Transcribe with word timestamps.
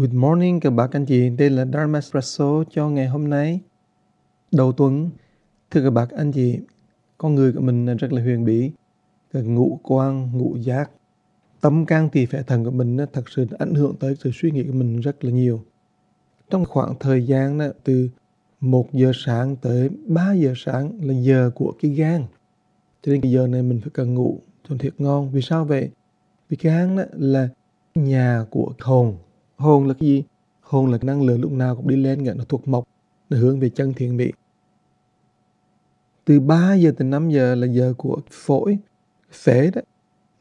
Good 0.00 0.14
morning 0.14 0.60
các 0.60 0.70
bạn 0.70 0.90
anh 0.92 1.06
chị, 1.06 1.30
đây 1.30 1.50
là 1.50 1.64
Dharma 1.64 1.98
Espresso 1.98 2.64
cho 2.70 2.88
ngày 2.88 3.08
hôm 3.08 3.30
nay 3.30 3.60
đầu 4.52 4.72
tuần. 4.72 5.10
Thưa 5.70 5.82
các 5.82 5.90
bạn 5.90 6.08
anh 6.16 6.32
chị, 6.32 6.58
con 7.18 7.34
người 7.34 7.52
của 7.52 7.60
mình 7.60 7.86
rất 7.86 8.12
là 8.12 8.22
huyền 8.22 8.44
bí, 8.44 8.70
ngũ 9.32 9.78
quan, 9.82 10.30
ngũ 10.32 10.56
giác, 10.56 10.90
tâm 11.60 11.86
can 11.86 12.08
tỳ 12.08 12.26
phệ 12.26 12.42
thần 12.42 12.64
của 12.64 12.70
mình 12.70 12.96
thật 13.12 13.30
sự 13.30 13.46
ảnh 13.58 13.74
hưởng 13.74 13.94
tới 14.00 14.16
sự 14.18 14.30
suy 14.34 14.50
nghĩ 14.50 14.62
của 14.62 14.72
mình 14.72 15.00
rất 15.00 15.24
là 15.24 15.30
nhiều. 15.30 15.64
Trong 16.50 16.64
khoảng 16.64 16.94
thời 17.00 17.26
gian 17.26 17.58
đó, 17.58 17.66
từ 17.84 18.08
1 18.60 18.92
giờ 18.92 19.12
sáng 19.14 19.56
tới 19.56 19.90
3 20.06 20.32
giờ 20.32 20.52
sáng 20.56 20.92
là 21.02 21.14
giờ 21.14 21.50
của 21.54 21.72
cái 21.82 21.90
gan. 21.90 22.24
Cho 23.02 23.12
nên 23.12 23.20
cái 23.20 23.32
giờ 23.32 23.46
này 23.46 23.62
mình 23.62 23.80
phải 23.80 23.90
cần 23.94 24.14
ngủ 24.14 24.40
cho 24.68 24.76
thiệt 24.78 24.94
ngon. 24.98 25.30
Vì 25.30 25.42
sao 25.42 25.64
vậy? 25.64 25.90
Vì 26.48 26.56
cái 26.56 26.72
gan 26.72 26.96
đó 26.96 27.02
là 27.12 27.48
nhà 27.94 28.44
của 28.50 28.72
hồn 28.80 29.16
hồn 29.60 29.86
là 29.86 29.94
cái 29.94 30.08
gì? 30.08 30.24
Hồn 30.60 30.90
là 30.90 30.98
cái 30.98 31.06
năng 31.06 31.22
lượng 31.22 31.40
lúc 31.40 31.52
nào 31.52 31.76
cũng 31.76 31.88
đi 31.88 31.96
lên 31.96 32.24
nó 32.36 32.44
thuộc 32.48 32.68
mộc 32.68 32.84
nó 33.30 33.38
hướng 33.38 33.60
về 33.60 33.68
chân 33.68 33.92
thiện 33.94 34.16
mỹ. 34.16 34.32
Từ 36.24 36.40
3 36.40 36.74
giờ 36.74 36.92
tới 36.98 37.08
5 37.08 37.30
giờ 37.30 37.54
là 37.54 37.66
giờ 37.66 37.94
của 37.96 38.20
phổi 38.30 38.78
phế 39.32 39.70
đó. 39.70 39.80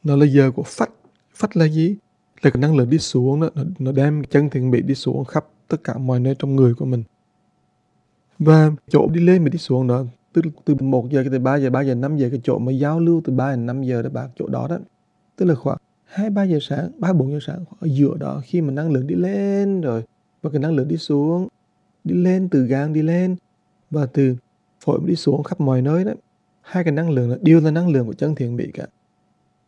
Nó 0.04 0.16
là 0.16 0.26
giờ 0.26 0.52
của 0.52 0.64
phách. 0.66 0.92
Phách 1.36 1.58
là 1.58 1.66
gì? 1.66 1.96
Là 2.42 2.52
cái 2.52 2.62
năng 2.62 2.76
lượng 2.76 2.90
đi 2.90 2.98
xuống 2.98 3.42
đó 3.42 3.50
nó, 3.56 3.64
nó 3.80 3.92
đem 3.92 4.24
chân 4.24 4.50
thiện 4.50 4.72
mỹ 4.72 4.82
đi 4.82 4.96
xuống 4.96 5.26
khắp 5.26 5.46
tất 5.68 5.84
cả 5.84 5.98
mọi 5.98 6.20
nơi 6.20 6.36
trong 6.40 6.56
người 6.56 6.74
của 6.74 6.86
mình. 6.86 7.04
Và 8.40 8.72
chỗ 8.90 9.08
đi 9.08 9.22
lên 9.22 9.44
mà 9.44 9.50
đi 9.50 9.58
xuống 9.58 9.88
đó 9.88 10.04
từ 10.34 10.42
từ 10.66 10.76
1 10.76 11.10
giờ 11.10 11.24
tới 11.30 11.40
3 11.40 11.56
giờ 11.56 11.70
3 11.70 11.82
giờ 11.82 11.96
5 11.96 12.18
giờ 12.18 12.30
cái 12.32 12.42
chỗ 12.44 12.60
mà 12.60 12.72
giao 12.72 13.00
lưu 13.00 13.22
từ 13.26 13.34
3 13.34 13.52
đến 13.52 13.66
5 13.66 13.84
giờ 13.84 14.02
đó 14.02 14.10
bạn 14.10 14.30
chỗ 14.36 14.48
đó 14.48 14.68
đó. 14.70 14.78
Tức 15.36 15.46
là 15.46 15.56
khoảng 15.56 15.78
hai, 16.10 16.30
ba 16.30 16.44
giờ 16.44 16.58
sáng, 16.62 16.92
ba, 16.98 17.14
bốn 17.14 17.32
giờ 17.32 17.40
sáng 17.42 17.64
ở 17.80 17.88
giữa 17.88 18.18
đó 18.20 18.42
khi 18.46 18.62
mà 18.62 18.72
năng 18.74 18.92
lượng 18.92 19.08
đi 19.08 19.16
lên 19.16 19.82
rồi, 19.82 20.04
và 20.42 20.50
cái 20.50 20.60
năng 20.60 20.76
lượng 20.76 20.88
đi 20.88 20.98
xuống, 20.98 21.48
đi 22.04 22.16
lên 22.16 22.50
từ 22.50 22.66
gan 22.66 22.94
đi 22.94 23.02
lên, 23.02 23.36
và 23.92 24.06
từ 24.06 24.36
phổi 24.86 25.00
đi 25.06 25.16
xuống 25.16 25.44
khắp 25.44 25.62
mọi 25.62 25.82
nơi 25.82 26.04
đó, 26.04 26.12
hai 26.62 26.84
cái 26.84 26.94
năng 26.94 27.10
lượng 27.10 27.30
là 27.30 27.38
đều 27.42 27.60
là 27.62 27.72
năng 27.72 27.90
lượng 27.90 28.08
của 28.08 28.14
chân 28.14 28.36
thiện 28.36 28.56
mỹ 28.56 28.66
cả. 28.74 28.88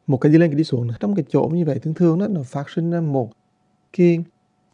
Một 0.07 0.17
cái 0.17 0.31
đi 0.31 0.37
lên, 0.37 0.49
cái 0.49 0.57
đi 0.57 0.63
xuống 0.63 0.87
trong 0.99 1.15
cái 1.15 1.25
chỗ 1.29 1.49
như 1.53 1.65
vậy, 1.65 1.79
thường 1.79 1.93
thường 1.93 2.19
đó, 2.19 2.27
nó 2.27 2.41
phát 2.43 2.69
sinh 2.69 2.91
ra 2.91 3.01
một 3.01 3.31
cái, 3.97 4.23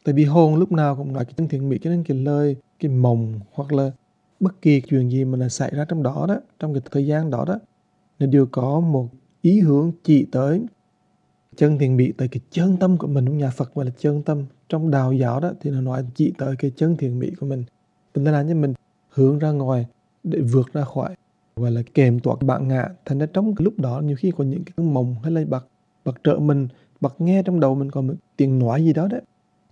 tại 0.03 0.13
vì 0.13 0.25
hồn 0.25 0.56
lúc 0.56 0.72
nào 0.72 0.95
cũng 0.95 1.13
nói 1.13 1.25
cái 1.25 1.34
chân 1.38 1.47
thiện 1.47 1.69
mỹ, 1.69 1.78
cho 1.81 1.89
nên 1.89 2.03
cái 2.03 2.17
lời, 2.17 2.56
cái 2.80 2.91
mộng 2.91 3.39
hoặc 3.52 3.73
là 3.73 3.91
bất 4.39 4.61
kỳ 4.61 4.81
chuyện 4.81 5.09
gì 5.09 5.25
mà 5.25 5.38
là 5.38 5.50
xảy 5.50 5.72
ra 5.75 5.86
trong 5.86 6.03
đó 6.03 6.25
đó, 6.30 6.36
trong 6.59 6.73
cái 6.73 6.81
thời 6.91 7.08
gian 7.08 7.30
đó 7.30 7.45
đó, 7.47 7.59
nó 8.19 8.25
đều 8.25 8.45
có 8.52 8.80
một 8.80 9.08
ý 9.41 9.59
hướng 9.59 9.91
chỉ 10.03 10.28
tới 10.31 10.61
chân 11.58 11.77
thiện 11.77 11.97
mỹ 11.97 12.11
tới 12.17 12.27
cái 12.27 12.39
chân 12.52 12.77
tâm 12.77 12.97
của 12.97 13.08
mình 13.08 13.25
trong 13.25 13.38
nhà 13.38 13.50
Phật 13.50 13.75
gọi 13.75 13.86
là 13.86 13.91
chân 13.97 14.23
tâm. 14.23 14.45
Trong 14.69 14.91
đạo 14.91 15.13
giáo 15.13 15.39
đó 15.39 15.52
thì 15.61 15.72
nó 15.72 15.81
nói 15.81 16.03
chỉ 16.16 16.33
tới 16.38 16.55
cái 16.55 16.72
chân 16.75 16.97
thiện 16.97 17.19
mỹ 17.19 17.31
của 17.39 17.45
mình. 17.45 17.63
Mình 18.16 18.23
là 18.23 18.41
như 18.41 18.53
cho 18.53 18.59
mình, 18.59 18.73
hướng 19.09 19.39
ra 19.39 19.52
ngoài 19.52 19.85
để 20.23 20.39
vượt 20.39 20.73
ra 20.73 20.83
khỏi, 20.83 21.16
gọi 21.55 21.72
là 21.72 21.81
kèm 21.94 22.19
tọa 22.19 22.35
bạn 22.41 22.67
ngạ 22.67 22.89
thành 23.05 23.19
ra 23.19 23.25
trong 23.25 23.55
cái 23.55 23.63
lúc 23.63 23.80
đó, 23.80 24.02
nhiều 24.02 24.16
khi 24.19 24.31
có 24.38 24.44
những 24.44 24.63
cái 24.63 24.85
mộng 24.85 25.16
hay 25.23 25.31
là 25.31 25.41
bật 25.47 25.67
bật 26.05 26.16
trợ 26.23 26.35
mình, 26.39 26.67
bật 27.02 27.22
nghe 27.22 27.44
trong 27.44 27.59
đầu 27.59 27.75
mình 27.75 27.91
còn 27.91 28.08
một 28.08 28.13
tiếng 28.38 28.59
nói 28.59 28.85
gì 28.85 28.94
đó 28.94 29.08
đấy. 29.08 29.22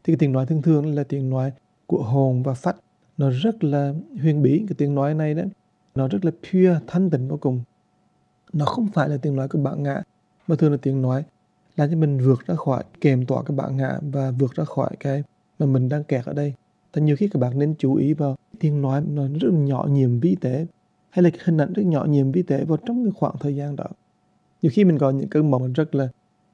Thì 0.03 0.13
cái 0.13 0.17
tiếng 0.19 0.31
nói 0.31 0.45
thường 0.45 0.61
thường 0.61 0.95
là 0.95 1.03
tiếng 1.03 1.29
nói 1.29 1.51
của 1.87 2.03
hồn 2.03 2.43
và 2.43 2.53
phách. 2.53 2.75
Nó 3.17 3.29
rất 3.29 3.63
là 3.63 3.93
huyền 4.21 4.41
bí, 4.41 4.65
cái 4.67 4.75
tiếng 4.77 4.95
nói 4.95 5.13
này 5.13 5.33
đấy. 5.33 5.47
Nó 5.95 6.07
rất 6.07 6.25
là 6.25 6.31
pure, 6.31 6.79
thanh 6.87 7.09
tịnh 7.09 7.27
vô 7.27 7.37
cùng. 7.37 7.61
Nó 8.53 8.65
không 8.65 8.87
phải 8.93 9.09
là 9.09 9.17
tiếng 9.17 9.35
nói 9.35 9.47
của 9.47 9.59
bạn 9.59 9.83
ngạ 9.83 10.03
mà 10.47 10.55
thường 10.55 10.71
là 10.71 10.77
tiếng 10.81 11.01
nói 11.01 11.23
làm 11.77 11.91
cho 11.91 11.97
mình 11.97 12.17
vượt 12.17 12.45
ra 12.47 12.55
khỏi, 12.55 12.83
kèm 13.01 13.25
tỏa 13.25 13.43
cái 13.43 13.57
bạn 13.57 13.77
ngã 13.77 13.99
và 14.01 14.31
vượt 14.31 14.51
ra 14.55 14.63
khỏi 14.63 14.89
cái 14.99 15.23
mà 15.59 15.65
mình 15.65 15.89
đang 15.89 16.03
kẹt 16.03 16.25
ở 16.25 16.33
đây. 16.33 16.53
Thì 16.93 17.01
nhiều 17.01 17.15
khi 17.15 17.27
các 17.27 17.39
bạn 17.39 17.59
nên 17.59 17.75
chú 17.77 17.95
ý 17.95 18.13
vào 18.13 18.35
tiếng 18.59 18.81
nói 18.81 19.01
nó 19.09 19.27
rất 19.27 19.49
là 19.51 19.59
nhỏ 19.59 19.85
nhiệm 19.89 20.19
vi 20.19 20.35
tế, 20.41 20.67
hay 21.09 21.23
là 21.23 21.29
cái 21.29 21.39
hình 21.43 21.57
ảnh 21.57 21.73
rất 21.73 21.83
nhỏ 21.85 22.05
nhiệm 22.05 22.31
vi 22.31 22.43
tế 22.43 22.65
vào 22.65 22.77
trong 22.77 23.03
cái 23.03 23.11
khoảng 23.15 23.35
thời 23.39 23.55
gian 23.55 23.75
đó. 23.75 23.85
Nhiều 24.61 24.71
khi 24.75 24.83
mình 24.83 24.97
có 24.97 25.09
những 25.09 25.29
cơn 25.29 25.51
mộng 25.51 25.73
rất 25.73 25.95
là 25.95 26.07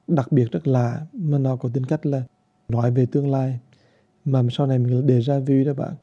đặc 0.06 0.32
biệt, 0.32 0.50
rất 0.50 0.66
lạ, 0.66 1.06
mà 1.12 1.38
nó 1.38 1.56
có 1.56 1.68
tính 1.72 1.84
cách 1.84 2.06
là 2.06 2.22
nói 2.68 2.90
về 2.90 3.06
tương 3.06 3.30
lai, 3.30 3.58
mà 4.24 4.42
sau 4.50 4.66
này 4.66 4.78
mình 4.78 5.06
đề 5.06 5.20
ra 5.20 5.38
view 5.38 5.64
đó 5.64 5.74
bạn. 5.74 5.94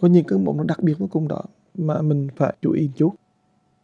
Có 0.00 0.08
những 0.08 0.24
cơn 0.24 0.44
mộng 0.44 0.56
nó 0.56 0.64
đặc 0.64 0.82
biệt 0.82 0.98
vô 0.98 1.06
cùng 1.10 1.28
đó, 1.28 1.42
mà 1.74 2.02
mình 2.02 2.28
phải 2.36 2.54
chú 2.62 2.72
ý 2.72 2.90
chút. 2.96 3.14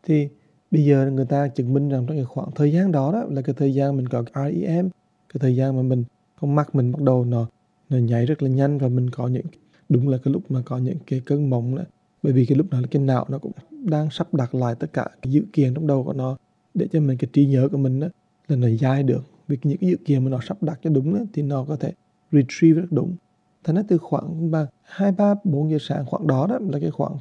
Thì 0.02 0.28
bây 0.72 0.84
giờ 0.84 1.10
người 1.10 1.26
ta 1.26 1.48
chứng 1.48 1.74
minh 1.74 1.88
rằng 1.88 2.06
trong 2.06 2.16
cái 2.16 2.24
khoảng 2.24 2.50
thời 2.54 2.72
gian 2.72 2.92
đó 2.92 3.12
đó 3.12 3.24
là 3.30 3.42
cái 3.42 3.54
thời 3.58 3.74
gian 3.74 3.96
mình 3.96 4.08
có 4.08 4.24
REM 4.34 4.90
cái 5.32 5.38
thời 5.40 5.56
gian 5.56 5.76
mà 5.76 5.82
mình 5.82 6.04
con 6.40 6.54
mắt 6.54 6.74
mình 6.74 6.92
bắt 6.92 7.02
đầu 7.02 7.24
nó 7.24 7.46
nó 7.90 7.98
nhảy 7.98 8.26
rất 8.26 8.42
là 8.42 8.48
nhanh 8.48 8.78
và 8.78 8.88
mình 8.88 9.10
có 9.10 9.28
những 9.28 9.46
đúng 9.88 10.08
là 10.08 10.18
cái 10.24 10.32
lúc 10.32 10.50
mà 10.50 10.62
có 10.64 10.78
những 10.78 10.96
cái 11.06 11.22
cơn 11.26 11.50
mộng 11.50 11.76
đó. 11.76 11.82
Bởi 12.22 12.32
vì 12.32 12.46
cái 12.46 12.58
lúc 12.58 12.66
đó 12.70 12.80
là 12.80 12.86
cái 12.90 13.02
não 13.02 13.26
nó 13.28 13.38
cũng 13.38 13.52
đang 13.70 14.10
sắp 14.10 14.34
đặt 14.34 14.54
lại 14.54 14.74
tất 14.78 14.92
cả 14.92 15.06
cái 15.22 15.32
dự 15.32 15.42
kiến 15.52 15.74
trong 15.74 15.86
đầu 15.86 16.04
của 16.04 16.12
nó 16.12 16.36
để 16.74 16.88
cho 16.92 17.00
mình 17.00 17.18
cái 17.18 17.30
trí 17.32 17.46
nhớ 17.46 17.68
của 17.72 17.78
mình 17.78 18.00
đó 18.00 18.06
là 18.48 18.56
nó 18.56 18.68
dai 18.80 19.02
được. 19.02 19.24
Vì 19.48 19.58
những 19.62 19.78
cái 19.78 19.90
dự 19.90 19.96
kiến 20.04 20.24
mà 20.24 20.30
nó 20.30 20.38
sắp 20.48 20.62
đặt 20.62 20.80
cho 20.82 20.90
đúng 20.90 21.14
đó, 21.14 21.20
thì 21.32 21.42
nó 21.42 21.64
có 21.68 21.76
thể 21.76 21.92
retrieve 22.32 22.80
rất 22.80 22.88
đúng. 22.90 23.16
Thành 23.64 23.76
ra 23.76 23.82
từ 23.88 23.98
khoảng 23.98 24.50
ba 24.50 24.66
hai 24.82 25.12
ba 25.12 25.34
bốn 25.44 25.70
giờ 25.70 25.78
sáng 25.80 26.06
khoảng 26.06 26.26
đó 26.26 26.46
đó 26.46 26.58
là 26.60 26.78
cái 26.80 26.90
khoảng 26.90 27.16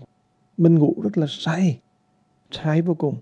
mình 0.57 0.79
ngủ 0.79 0.95
rất 1.03 1.18
là 1.18 1.25
say 1.29 1.79
say 2.51 2.81
vô 2.81 2.94
cùng 2.94 3.16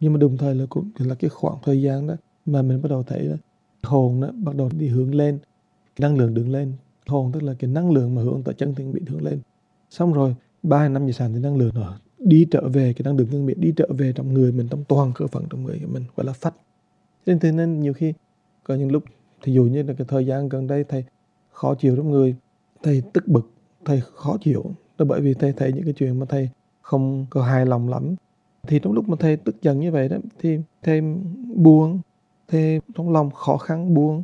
nhưng 0.00 0.12
mà 0.12 0.18
đồng 0.18 0.36
thời 0.36 0.54
là 0.54 0.66
cũng 0.68 0.90
là 0.98 1.14
cái 1.14 1.30
khoảng 1.30 1.56
thời 1.62 1.82
gian 1.82 2.06
đó 2.06 2.14
mà 2.46 2.62
mình 2.62 2.82
bắt 2.82 2.88
đầu 2.88 3.02
thấy 3.02 3.28
đó, 3.28 3.36
hồn 3.82 4.20
đó 4.20 4.28
bắt 4.34 4.56
đầu 4.56 4.70
đi 4.78 4.88
hướng 4.88 5.14
lên 5.14 5.38
năng 5.98 6.18
lượng 6.18 6.34
đứng 6.34 6.52
lên. 6.52 6.72
Hồn 7.06 7.32
tức 7.32 7.42
là 7.42 7.54
cái 7.58 7.70
năng 7.70 7.90
lượng 7.90 8.14
mà 8.14 8.22
hướng 8.22 8.42
tới 8.42 8.54
chân 8.54 8.74
thiên 8.74 8.92
bị 8.92 9.02
hướng 9.08 9.24
lên. 9.24 9.40
Xong 9.90 10.12
rồi 10.12 10.34
ba 10.62 10.88
năm 10.88 11.06
giờ 11.06 11.12
sáng 11.12 11.32
thì 11.34 11.40
năng 11.40 11.56
lượng 11.56 11.74
nó 11.74 11.98
đi 12.18 12.46
trở 12.50 12.68
về 12.68 12.92
cái 12.92 13.02
năng 13.04 13.16
lượng 13.16 13.28
thiên 13.30 13.46
bị 13.46 13.54
đi 13.54 13.72
trở 13.76 13.86
về 13.98 14.12
trong 14.12 14.34
người 14.34 14.52
mình 14.52 14.68
trong 14.70 14.84
toàn 14.88 15.12
cơ 15.14 15.26
phận 15.26 15.44
trong 15.50 15.64
người 15.64 15.80
của 15.82 15.92
mình 15.92 16.02
gọi 16.16 16.26
là 16.26 16.32
phách. 16.32 16.54
Nên 17.26 17.38
thế 17.38 17.52
nên 17.52 17.80
nhiều 17.80 17.92
khi 17.92 18.12
có 18.64 18.74
những 18.74 18.92
lúc 18.92 19.04
thì 19.42 19.52
dù 19.52 19.64
như 19.64 19.82
là 19.82 19.94
cái 19.98 20.06
thời 20.10 20.26
gian 20.26 20.48
gần 20.48 20.66
đây 20.66 20.84
thầy 20.84 21.04
khó 21.50 21.74
chịu 21.74 21.96
trong 21.96 22.10
người 22.10 22.34
thầy 22.82 23.02
tức 23.12 23.28
bực 23.28 23.50
thầy 23.84 24.02
khó 24.14 24.36
chịu. 24.40 24.64
Là 24.98 25.04
bởi 25.04 25.20
vì 25.20 25.34
thầy 25.34 25.52
thấy 25.52 25.72
những 25.72 25.84
cái 25.84 25.94
chuyện 25.96 26.20
mà 26.20 26.26
thầy 26.28 26.48
không 26.82 27.26
có 27.30 27.42
hài 27.42 27.66
lòng 27.66 27.88
lắm 27.88 28.14
thì 28.66 28.78
trong 28.78 28.92
lúc 28.92 29.08
mà 29.08 29.16
thầy 29.20 29.36
tức 29.36 29.62
giận 29.62 29.80
như 29.80 29.92
vậy 29.92 30.08
đó 30.08 30.16
thì 30.38 30.58
thầy 30.82 31.00
buồn 31.54 32.00
thầy 32.48 32.80
trong 32.94 33.12
lòng 33.12 33.30
khó 33.30 33.56
khăn 33.56 33.94
buồn. 33.94 34.22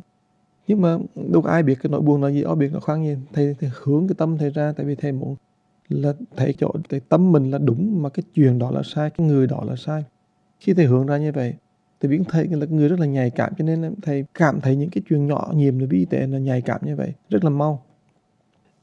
Nhưng 0.67 0.81
mà 0.81 0.97
đâu 1.15 1.41
có 1.41 1.49
ai 1.49 1.63
biết 1.63 1.75
cái 1.83 1.89
nỗi 1.89 2.01
buồn 2.01 2.23
là 2.23 2.29
gì 2.29 2.43
ai 2.43 2.55
biết 2.55 2.69
nó 2.73 2.79
khoan 2.79 3.03
gì. 3.05 3.15
Thầy, 3.33 3.55
thầy 3.59 3.69
hướng 3.83 4.07
cái 4.07 4.15
tâm 4.17 4.37
thầy 4.37 4.49
ra 4.49 4.73
tại 4.77 4.85
vì 4.85 4.95
thầy 4.95 5.11
muốn 5.11 5.35
là 5.89 6.13
thầy 6.35 6.53
chỗ 6.53 6.71
thầy 6.89 6.99
tâm 6.99 7.31
mình 7.31 7.51
là 7.51 7.57
đúng 7.57 8.01
mà 8.01 8.09
cái 8.09 8.23
chuyện 8.33 8.59
đó 8.59 8.71
là 8.71 8.81
sai 8.85 9.09
cái 9.09 9.27
người 9.27 9.47
đó 9.47 9.63
là 9.67 9.75
sai. 9.75 10.03
Khi 10.59 10.73
thầy 10.73 10.85
hướng 10.85 11.05
ra 11.05 11.17
như 11.17 11.31
vậy 11.31 11.53
thầy 12.01 12.09
biết 12.09 12.19
thầy 12.29 12.47
là 12.47 12.65
người 12.69 12.89
rất 12.89 12.99
là 12.99 13.05
nhạy 13.05 13.29
cảm 13.29 13.53
cho 13.57 13.63
nên 13.65 13.95
thầy 14.01 14.25
cảm 14.33 14.61
thấy 14.61 14.75
những 14.75 14.89
cái 14.89 15.03
chuyện 15.09 15.27
nhỏ 15.27 15.51
nhiệm 15.55 15.79
là 15.79 15.85
vi 15.89 16.05
tệ 16.05 16.27
là 16.27 16.39
nhạy 16.39 16.61
cảm 16.61 16.81
như 16.83 16.95
vậy 16.95 17.13
rất 17.29 17.43
là 17.43 17.49
mau. 17.49 17.83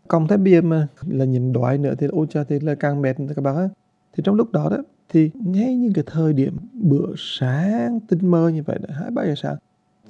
Còn 0.09 0.29
thấy 0.29 0.39
bia 0.39 0.61
mà 0.61 0.89
là 1.07 1.25
nhìn 1.25 1.53
đoái 1.53 1.79
nữa 1.79 1.95
thì 1.99 2.07
ôi 2.13 2.27
cha 2.31 2.45
thì 2.49 2.61
là 2.61 2.75
càng 2.75 3.03
mệt 3.03 3.17
các 3.37 3.43
bạn 3.43 3.57
á 3.57 3.69
thì 4.17 4.23
trong 4.27 4.35
lúc 4.35 4.53
đó 4.53 4.69
đó 4.71 4.77
thì 5.09 5.31
ngay 5.35 5.77
những 5.77 5.93
cái 5.93 6.05
thời 6.07 6.33
điểm 6.33 6.57
bữa 6.73 7.07
sáng 7.17 8.01
tinh 8.01 8.31
mơ 8.31 8.49
như 8.49 8.63
vậy 8.63 8.79
hai 8.89 9.11
ba 9.11 9.25
giờ 9.25 9.35
sáng 9.37 9.57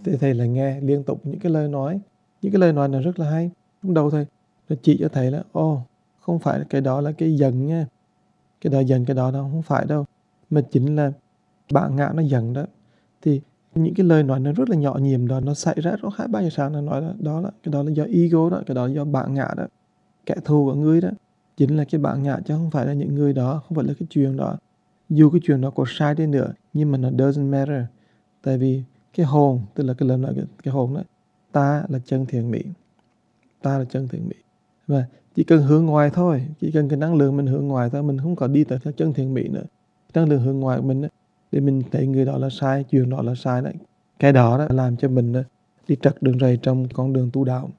thì 0.05 0.17
thầy 0.17 0.35
lại 0.35 0.49
nghe 0.49 0.81
liên 0.81 1.03
tục 1.03 1.21
những 1.25 1.39
cái 1.39 1.53
lời 1.53 1.69
nói. 1.69 2.01
Những 2.43 2.53
cái 2.53 2.61
lời 2.61 2.73
nói 2.73 2.89
này 2.89 3.03
rất 3.03 3.19
là 3.19 3.31
hay. 3.31 3.51
Lúc 3.83 3.93
đầu 3.93 4.11
thầy 4.11 4.27
nó 4.69 4.77
chỉ 4.83 4.97
cho 5.01 5.09
thầy 5.09 5.31
là 5.31 5.43
ô 5.53 5.83
không 6.21 6.39
phải 6.39 6.61
cái 6.71 6.81
đó 6.81 7.01
là 7.01 7.13
cái 7.13 7.37
giận 7.37 7.67
nha. 7.67 7.87
Cái 8.61 8.73
đó 8.73 8.81
giận 8.81 9.05
cái 9.05 9.17
đó 9.17 9.31
đâu 9.31 9.49
không 9.53 9.63
phải 9.63 9.87
đâu. 9.87 10.05
Mà 10.51 10.61
chính 10.61 10.97
là 10.97 11.13
bạn 11.73 11.97
ngã 11.97 12.11
nó 12.15 12.23
giận 12.23 12.53
đó. 12.53 12.65
Thì 13.23 13.41
những 13.75 13.95
cái 13.95 14.07
lời 14.07 14.23
nói 14.23 14.41
nó 14.41 14.53
rất 14.53 14.69
là 14.71 14.77
nhỏ 14.77 14.99
nhiệm 15.03 15.27
đó 15.27 15.41
nó 15.41 15.55
xảy 15.55 15.77
ra 15.81 15.97
lúc 16.03 16.13
hai 16.17 16.29
ba 16.29 16.43
giờ 16.43 16.49
sáng 16.51 16.73
nó 16.73 16.81
nói 16.81 17.01
đó, 17.01 17.13
đó 17.19 17.41
là 17.41 17.51
cái 17.63 17.73
đó 17.73 17.83
là 17.83 17.91
do 17.91 18.05
ego 18.05 18.51
đó 18.51 18.63
cái 18.67 18.75
đó 18.75 18.87
là 18.87 18.93
do 18.93 19.05
bạn 19.05 19.35
ngã 19.35 19.49
đó. 19.57 19.67
Kẻ 20.27 20.35
thù 20.45 20.65
của 20.65 20.75
ngươi 20.75 21.01
đó 21.01 21.09
chính 21.57 21.77
là 21.77 21.85
cái 21.85 22.01
bạn 22.01 22.23
ngã 22.23 22.41
chứ 22.47 22.55
không 22.55 22.71
phải 22.71 22.87
là 22.87 22.93
những 22.93 23.15
người 23.15 23.33
đó 23.33 23.63
không 23.69 23.77
phải 23.77 23.85
là 23.85 23.95
cái 23.99 24.07
chuyện 24.11 24.37
đó. 24.37 24.57
Dù 25.09 25.31
cái 25.31 25.41
chuyện 25.45 25.61
đó 25.61 25.71
có 25.71 25.85
sai 25.89 26.15
đi 26.15 26.27
nữa 26.27 26.53
nhưng 26.73 26.93
mà 26.93 26.99
nó 26.99 27.11
doesn't 27.11 27.51
matter. 27.51 27.85
Tại 28.43 28.59
vì 28.59 28.83
cái 29.17 29.27
hồn 29.27 29.61
tức 29.75 29.85
là 29.85 29.95
cái 29.95 30.09
lời 30.09 30.19
nói 30.19 30.33
cái, 30.37 30.45
cái 30.63 30.75
hồn 30.75 30.95
đó 30.95 31.03
ta 31.53 31.85
là 31.89 31.99
chân 32.05 32.27
thiện 32.27 32.51
mỹ 32.51 32.63
ta 33.63 33.79
là 33.79 33.85
chân 33.85 34.09
thiện 34.09 34.29
mỹ 34.29 34.37
và 34.87 35.05
chỉ 35.35 35.45
cần 35.45 35.63
hướng 35.63 35.87
ngoài 35.87 36.11
thôi 36.11 36.47
chỉ 36.61 36.71
cần 36.71 36.89
cái 36.89 36.99
năng 36.99 37.15
lượng 37.15 37.37
mình 37.37 37.47
hướng 37.47 37.69
ngoài 37.69 37.91
thôi 37.91 38.03
mình 38.03 38.19
không 38.19 38.37
có 38.37 38.47
đi 38.47 38.65
tới 38.65 38.79
chân 38.97 39.13
thiện 39.13 39.35
mỹ 39.35 39.49
nữa. 39.49 39.65
Năng 40.15 40.29
lượng 40.29 40.43
hướng 40.43 40.61
ngoài 40.61 40.79
của 40.79 40.87
mình 40.87 41.03
đó, 41.03 41.09
để 41.53 41.61
mình 41.61 41.83
thấy 41.93 42.07
người 42.07 42.25
đó 42.25 42.39
là 42.39 42.49
sai 42.51 42.85
chuyện 42.85 43.11
đó 43.11 43.23
là 43.23 43.35
sai 43.35 43.63
đấy 43.63 43.75
cái 44.19 44.33
đó 44.33 44.59
đó 44.59 44.67
làm 44.71 44.97
cho 44.97 45.09
mình 45.09 45.33
đó, 45.33 45.41
đi 45.89 45.97
trật 46.03 46.23
đường 46.23 46.39
rầy 46.39 46.59
trong 46.63 46.89
con 46.89 47.13
đường 47.13 47.31
tu 47.33 47.45
đạo. 47.45 47.71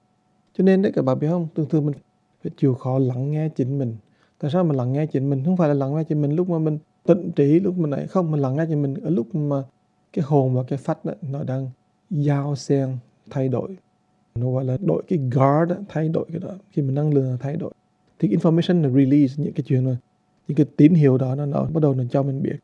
Cho 0.57 0.63
nên 0.63 0.81
đấy 0.81 0.91
các 0.95 1.05
bạn 1.05 1.19
biết 1.19 1.27
không? 1.27 1.47
Thường 1.55 1.69
thường 1.69 1.85
mình 1.85 1.95
phải 2.45 2.51
chịu 2.57 2.73
khó 2.73 2.99
lắng 2.99 3.31
nghe 3.31 3.49
chính 3.49 3.79
mình. 3.79 3.95
Tại 4.39 4.51
sao 4.51 4.63
mà 4.63 4.75
lắng 4.75 4.93
nghe 4.93 5.05
chính 5.05 5.29
mình? 5.29 5.43
Không 5.45 5.57
phải 5.57 5.67
là 5.67 5.73
lắng 5.73 5.95
nghe 5.95 6.03
chính 6.03 6.21
mình 6.21 6.31
lúc 6.31 6.49
mà 6.49 6.59
mình 6.59 6.77
tịnh 7.03 7.31
trí 7.31 7.59
lúc 7.59 7.77
mình 7.77 7.89
này 7.89 8.07
không 8.07 8.31
mình 8.31 8.41
lắng 8.41 8.55
nghe 8.55 8.65
chính 8.69 8.81
mình 8.81 8.93
ở 8.93 9.09
lúc 9.09 9.35
mà 9.35 9.63
cái 10.13 10.25
hồn 10.27 10.55
và 10.55 10.63
cái 10.63 10.77
phách 10.77 11.05
đó, 11.05 11.13
nó 11.31 11.43
đang 11.43 11.69
giao 12.09 12.55
xen 12.55 12.97
thay 13.29 13.49
đổi. 13.49 13.77
Nó 14.35 14.51
gọi 14.51 14.65
là 14.65 14.77
đổi 14.81 15.03
cái 15.07 15.19
guard 15.19 15.71
thay 15.89 16.09
đổi 16.09 16.25
cái 16.31 16.39
đó. 16.39 16.49
Khi 16.71 16.81
mình 16.81 16.95
năng 16.95 17.13
lượng 17.13 17.37
thay 17.39 17.55
đổi. 17.55 17.71
Thì 18.19 18.35
information 18.35 18.81
là 18.81 18.89
release 18.89 19.33
những 19.37 19.53
cái 19.53 19.63
chuyện 19.67 19.85
rồi, 19.85 19.97
những 20.47 20.55
cái 20.55 20.65
tín 20.77 20.93
hiệu 20.93 21.17
đó 21.17 21.35
nó, 21.35 21.45
nó 21.45 21.63
bắt 21.73 21.83
đầu 21.83 21.93
nó 21.93 22.03
cho 22.11 22.23
mình 22.23 22.43
biết. 22.43 22.55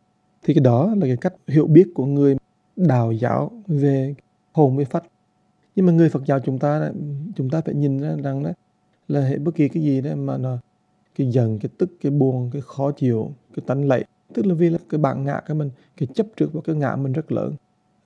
Thì 0.44 0.54
cái 0.54 0.64
đó 0.64 0.96
là 0.96 1.06
cái 1.06 1.18
cách 1.18 1.34
hiểu 1.48 1.68
biết 1.68 1.88
của 1.94 2.06
người 2.06 2.36
đạo 2.76 3.12
giáo 3.12 3.52
về 3.68 4.16
hồn 4.52 4.76
với 4.76 4.86
phách. 4.86 5.04
Nhưng 5.76 5.86
mà 5.86 5.94
người 5.94 6.10
Phật 6.10 6.26
giáo 6.26 6.40
chúng 6.40 6.60
ta 6.60 6.92
chúng 7.36 7.50
ta 7.50 7.62
phải 7.62 7.76
nhìn 7.76 8.00
ra 8.00 8.16
rằng 8.24 8.44
đó 8.44 8.52
là 9.12 9.22
hệ 9.22 9.38
bất 9.38 9.56
kỳ 9.56 9.70
cái 9.70 9.84
gì 9.84 10.02
đó 10.02 10.16
mà 10.16 10.38
nó 10.38 10.58
cái 11.16 11.32
giận 11.32 11.60
cái 11.60 11.70
tức 11.78 11.90
cái 12.02 12.12
buồn 12.12 12.50
cái 12.54 12.62
khó 12.62 12.92
chịu 12.92 13.32
cái 13.56 13.64
tánh 13.68 13.88
lệ 13.88 14.04
tức 14.34 14.46
là 14.46 14.54
vì 14.54 14.70
là 14.70 14.78
cái 14.90 15.00
bản 15.00 15.24
ngã 15.24 15.42
của 15.48 15.54
mình 15.54 15.70
cái 15.98 16.08
chấp 16.14 16.28
trước 16.36 16.54
và 16.54 16.62
cái 16.64 16.76
ngã 16.76 16.96
mình 16.96 17.14
rất 17.14 17.32
lớn. 17.32 17.56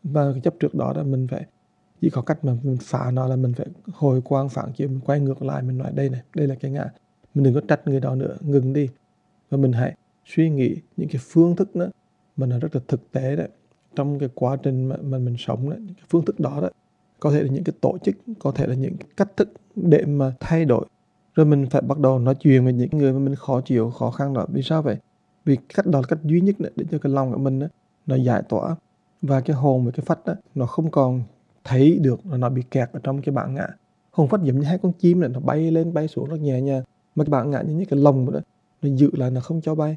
Và 0.04 0.32
cái 0.32 0.42
chấp 0.42 0.54
trước 0.60 0.76
đó 0.76 0.94
là 0.94 1.04
mình 1.04 1.28
phải 1.32 1.46
chỉ 2.02 2.10
có 2.10 2.22
cách 2.22 2.46
mà 2.46 2.58
mình 2.64 2.78
phá 2.82 3.12
nó 3.12 3.28
là 3.28 3.36
mình 3.36 3.54
phải 3.54 3.68
hồi 3.94 4.22
quang 4.22 4.50
phản 4.50 4.74
chiếu 4.74 4.88
mình 4.88 5.00
quay 5.00 5.20
ngược 5.20 5.44
lại 5.44 5.64
mình 5.64 5.78
nói 5.78 5.92
đây 5.96 6.10
này 6.10 6.22
đây 6.36 6.48
là 6.48 6.56
cái 6.56 6.72
ngã. 6.72 6.90
Mình 7.36 7.44
đừng 7.44 7.54
có 7.54 7.62
trách 7.68 7.88
người 7.88 8.00
đó 8.00 8.16
nữa 8.16 8.38
ngừng 8.42 8.74
đi. 8.74 8.90
Và 9.50 9.58
mình 9.58 9.72
hãy 9.72 9.96
suy 10.26 10.50
nghĩ 10.50 10.76
những 10.98 11.10
cái 11.10 11.22
phương 11.24 11.56
thức 11.56 11.76
đó 11.76 11.86
mà 12.38 12.46
nó 12.48 12.60
rất 12.60 12.76
là 12.76 12.82
thực 12.88 13.12
tế 13.12 13.36
đấy 13.36 13.48
trong 13.96 14.20
cái 14.20 14.30
quá 14.36 14.58
trình 14.64 14.86
mà, 14.86 14.96
mà 15.04 15.18
mình 15.18 15.36
sống 15.38 15.70
đấy 15.70 15.80
cái 15.88 16.06
phương 16.10 16.26
thức 16.26 16.40
đó 16.40 16.62
đấy 16.62 16.72
có 17.20 17.32
thể 17.32 17.44
là 17.44 17.50
những 17.50 17.64
cái 17.64 17.74
tổ 17.82 17.98
chức 18.04 18.16
có 18.40 18.52
thể 18.52 18.68
là 18.68 18.76
những 18.76 18.96
cách 19.18 19.38
thức 19.38 19.50
để 19.76 20.06
mà 20.06 20.34
thay 20.40 20.66
đổi 20.66 20.86
rồi 21.36 21.46
mình 21.46 21.66
phải 21.70 21.82
bắt 21.82 22.00
đầu 22.00 22.20
nói 22.20 22.36
chuyện 22.36 22.64
với 22.64 22.74
những 22.74 22.90
người 22.92 23.14
mà 23.14 23.20
mình 23.20 23.36
khó 23.36 23.62
chịu 23.62 23.90
khó 23.90 24.12
khăn 24.12 24.34
đó. 24.34 24.46
Vì 24.50 24.62
sao 24.62 24.82
vậy? 24.82 24.98
Vì 25.46 25.58
cách 25.76 25.86
đó 25.86 26.00
là 26.00 26.08
cách 26.08 26.20
duy 26.24 26.42
nhất 26.42 26.56
để 26.60 26.86
cho 26.92 26.98
cái 26.98 27.12
lòng 27.12 27.32
của 27.32 27.38
mình 27.38 27.60
đó, 27.60 27.68
nó 28.06 28.16
giải 28.16 28.44
tỏa. 28.50 28.76
Và 29.22 29.42
cái 29.42 29.56
hồn 29.56 29.86
và 29.86 29.92
cái 29.92 30.04
phách 30.06 30.26
đó, 30.26 30.34
nó 30.56 30.66
không 30.66 30.92
còn 30.92 31.22
thấy 31.64 32.00
được 32.02 32.26
là 32.26 32.38
nó 32.38 32.50
bị 32.50 32.62
kẹt 32.72 32.90
ở 32.94 33.00
trong 33.04 33.22
cái 33.22 33.36
bản 33.36 33.54
ngã. 33.54 33.68
Hồn 34.12 34.28
phách 34.28 34.44
giống 34.44 34.60
như 34.60 34.66
hai 34.66 34.78
con 34.78 34.94
chim 34.94 35.20
này 35.20 35.30
nó 35.30 35.40
bay 35.40 35.72
lên 35.72 35.94
bay 35.94 36.08
xuống 36.08 36.30
rất 36.30 36.40
nhẹ 36.42 36.62
nhàng. 36.62 36.84
Mà 37.16 37.24
cái 37.24 37.32
bản 37.32 37.52
ngã 37.52 37.62
như 37.62 37.86
cái 37.90 38.00
lồng 38.00 38.32
đó 38.32 38.40
nó 38.82 38.90
giữ 38.96 39.10
lại 39.14 39.32
nó 39.32 39.42
không 39.42 39.62
cho 39.62 39.76
bay. 39.76 39.96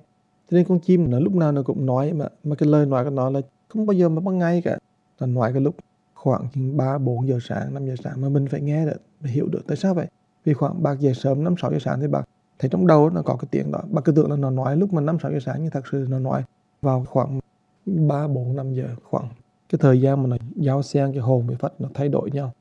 Cho 0.51 0.57
nên 0.57 0.65
con 0.65 0.81
chim 0.81 1.11
nó 1.11 1.21
lúc 1.21 1.35
nào 1.35 1.53
nó 1.53 1.63
cũng 1.63 1.87
nói 1.87 2.13
mà 2.13 2.29
mà 2.45 2.57
cái 2.57 2.69
lời 2.69 2.87
nói 2.87 3.05
của 3.05 3.11
nó 3.11 3.31
là 3.31 3.41
không 3.69 3.87
bao 3.87 3.95
giờ 3.95 4.09
mà 4.09 4.21
bắt 4.21 4.33
ngay 4.33 4.63
cả. 4.63 4.79
Là 5.19 5.27
nói 5.27 5.53
cái 5.53 5.61
lúc 5.61 5.77
khoảng 6.15 6.49
3, 6.77 6.99
4 6.99 7.29
giờ 7.29 7.39
sáng, 7.43 7.75
5 7.75 7.87
giờ 7.87 7.95
sáng 8.05 8.21
mà 8.21 8.29
mình 8.29 8.47
phải 8.47 8.61
nghe 8.61 8.87
được, 8.87 9.01
hiểu 9.23 9.49
được. 9.49 9.63
Tại 9.67 9.77
sao 9.77 9.95
vậy. 9.95 10.07
Vì 10.49 10.55
khoảng 10.55 10.83
3 10.83 10.93
giờ 10.93 11.13
sớm, 11.13 11.45
5, 11.45 11.55
6 11.63 11.73
giờ 11.73 11.79
sáng 11.81 12.01
thì 12.01 12.07
bạn 12.07 12.25
thấy 12.59 12.71
trong 12.71 12.87
đầu 12.87 13.11
nó 13.11 13.23
có 13.23 13.37
cái 13.37 13.49
tiếng 13.51 13.73
đó. 13.73 13.81
Bạn 13.91 14.05
cứ 14.05 14.13
tưởng 14.13 14.31
là 14.31 14.37
nó 14.37 14.51
nói 14.51 14.77
lúc 14.77 14.93
mà 14.93 15.01
5, 15.01 15.19
6 15.23 15.33
giờ 15.33 15.39
sáng 15.41 15.57
nhưng 15.63 15.71
thật 15.71 15.85
sự 15.93 16.07
nó 16.11 16.19
nói 16.19 16.43
vào 16.83 17.05
khoảng 17.09 17.41
3, 17.87 18.29
4, 18.29 18.57
5 18.57 18.75
giờ 18.75 18.89
khoảng 19.05 19.29
cái 19.69 19.79
thời 19.83 20.01
gian 20.01 20.23
mà 20.23 20.29
nó 20.29 20.37
giao 20.57 20.83
xen 20.83 21.13
cái 21.13 21.21
hồn 21.21 21.47
với 21.47 21.57
Phật 21.57 21.81
nó 21.81 21.89
thay 21.95 22.09
đổi 22.09 22.31
nhau. 22.31 22.53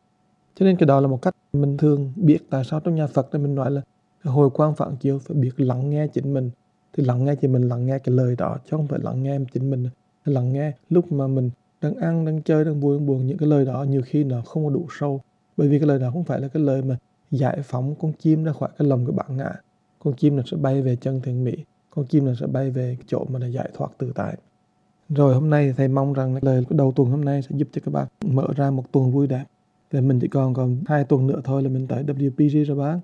Cho 0.56 0.66
nên 0.66 0.78
cái 0.78 0.88
đó 0.88 1.00
là 1.00 1.07
một 1.07 1.22
cách 1.22 1.36
mình 1.54 1.78
thường 1.78 2.13
biết 2.16 2.39
tại 2.50 2.63
sao 2.63 2.80
trong 2.80 2.95
nhà 2.95 3.07
Phật 3.07 3.30
thì 3.31 3.39
mình 3.39 3.56
nói 3.56 3.72
là 3.72 3.81
cái 4.24 4.34
hồi 4.34 4.50
quang 4.50 4.75
phản 4.75 4.95
chiếu 4.95 5.19
phải 5.19 5.38
biết 5.38 5.60
lắng 5.60 5.89
nghe 5.89 6.07
chính 6.07 6.34
mình. 6.34 6.51
Thì 6.98 7.04
lắng 7.04 7.25
nghe 7.25 7.36
chính 7.36 7.54
mình 7.54 7.69
lắng 7.69 7.86
nghe 7.86 8.00
cái 8.00 8.16
lời 8.16 8.36
đó 8.38 8.57
chứ 8.63 8.69
không 8.72 8.88
phải 8.88 9.00
lắng 9.04 9.24
nghe 9.24 9.39
chính 9.54 9.69
mình. 9.69 9.89
Lắng 10.25 10.54
nghe 10.54 10.72
lúc 10.89 11.12
mà 11.12 11.28
mình 11.28 11.50
đang 11.81 11.95
ăn, 11.95 12.25
đang 12.25 12.42
chơi, 12.42 12.66
đang 12.66 12.80
vui, 12.80 12.98
đang 12.98 13.07
buồn 13.07 13.28
những 13.28 13.38
cái 13.38 13.50
lời 13.50 13.66
đó 13.66 13.84
nhiều 13.84 14.01
khi 14.06 14.24
nó 14.24 14.42
không 14.42 14.63
có 14.66 14.69
đủ 14.69 14.88
sâu. 15.00 15.22
Bởi 15.57 15.68
vì 15.68 15.80
cái 15.80 15.88
lời 15.88 16.00
đó 16.00 16.10
không 16.13 16.24
phải 16.24 16.39
là 16.42 16.48
cái 16.48 16.63
lời 16.63 16.81
mà 16.81 16.98
giải 17.31 17.59
phóng 17.63 17.95
con 17.95 18.13
chim 18.13 18.44
ra 18.44 18.51
khỏi 18.51 18.69
cái 18.77 18.88
lồng 18.88 19.06
của 19.06 19.12
bản 19.12 19.38
ngã. 19.38 19.51
Con 20.00 20.15
chim 20.15 20.35
nó 20.35 20.44
sẽ 20.45 20.57
bay 20.57 20.81
về 20.81 20.95
chân 20.95 21.21
thiện 21.21 21.44
mỹ. 21.44 21.53
Con 21.89 22.06
chim 22.06 22.25
nó 22.25 22.33
sẽ 22.39 22.47
bay 22.47 22.71
về 22.71 22.97
chỗ 23.07 23.25
mà 23.29 23.39
là 23.39 23.47
giải 23.47 23.69
thoát 23.74 23.91
tự 23.97 24.12
tại. 24.15 24.38
Rồi 25.09 25.33
hôm 25.33 25.50
nay 25.50 25.74
thầy 25.77 25.88
mong 25.88 26.13
rằng 26.13 26.38
lời 26.41 26.63
đầu 26.69 26.91
tuần 26.91 27.09
hôm 27.09 27.25
nay 27.25 27.41
sẽ 27.41 27.50
giúp 27.50 27.68
cho 27.71 27.81
các 27.85 27.91
bạn 27.91 28.07
mở 28.25 28.47
ra 28.56 28.71
một 28.71 28.91
tuần 28.91 29.12
vui 29.12 29.27
đẹp. 29.27 29.45
Thì 29.91 30.01
mình 30.01 30.19
chỉ 30.19 30.27
còn 30.27 30.53
còn 30.53 30.77
hai 30.88 31.03
tuần 31.03 31.27
nữa 31.27 31.41
thôi 31.44 31.63
là 31.63 31.69
mình 31.69 31.88
tới 31.88 32.03
WPG 32.03 32.65
rồi 32.65 32.77
bác. 32.77 33.00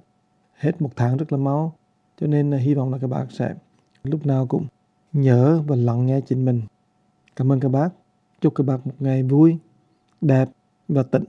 Hết 0.53 0.81
một 0.81 0.89
tháng 0.95 1.17
rất 1.17 1.31
là 1.31 1.37
mau. 1.37 1.73
Cho 2.21 2.27
nên 2.27 2.51
là 2.51 2.57
hy 2.57 2.73
vọng 2.73 2.91
là 2.91 2.97
các 2.97 3.07
bạn 3.07 3.27
sẽ 3.29 3.55
lúc 4.03 4.25
nào 4.25 4.45
cũng 4.47 4.65
nhớ 5.13 5.61
và 5.67 5.75
lắng 5.75 6.05
nghe 6.05 6.21
chính 6.21 6.45
mình. 6.45 6.61
Cảm 7.35 7.51
ơn 7.51 7.59
các 7.59 7.69
bác. 7.69 7.89
Chúc 8.41 8.55
các 8.55 8.63
bạn 8.63 8.79
một 8.85 8.95
ngày 8.99 9.23
vui, 9.23 9.57
đẹp 10.21 10.49
và 10.87 11.03
tịnh. 11.03 11.23